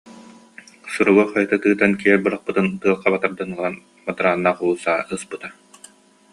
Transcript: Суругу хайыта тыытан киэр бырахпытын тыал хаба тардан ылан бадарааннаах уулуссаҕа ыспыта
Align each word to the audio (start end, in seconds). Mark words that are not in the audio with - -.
Суругу 0.93 1.23
хайыта 1.31 1.55
тыытан 1.63 1.91
киэр 1.99 2.19
бырахпытын 2.23 2.67
тыал 2.79 2.97
хаба 3.01 3.17
тардан 3.23 3.49
ылан 3.55 3.75
бадарааннаах 4.05 4.57
уулуссаҕа 4.63 5.03
ыспыта 5.17 5.49